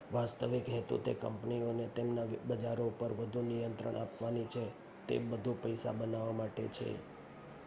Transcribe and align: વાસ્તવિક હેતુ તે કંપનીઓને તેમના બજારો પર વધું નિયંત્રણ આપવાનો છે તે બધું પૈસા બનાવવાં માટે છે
વાસ્તવિક 0.09 0.65
હેતુ 0.67 0.95
તે 0.97 1.13
કંપનીઓને 1.13 1.85
તેમના 1.87 2.25
બજારો 2.47 2.85
પર 2.99 3.11
વધું 3.13 3.47
નિયંત્રણ 3.47 3.95
આપવાનો 3.95 4.43
છે 4.43 4.63
તે 5.07 5.15
બધું 5.19 5.61
પૈસા 5.61 5.91
બનાવવાં 5.91 6.35
માટે 6.35 6.65
છે 6.67 6.87